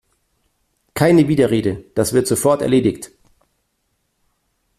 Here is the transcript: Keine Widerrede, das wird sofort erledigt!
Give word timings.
Keine 0.95 1.27
Widerrede, 1.27 1.85
das 1.93 2.11
wird 2.11 2.25
sofort 2.25 2.63
erledigt! 2.63 3.11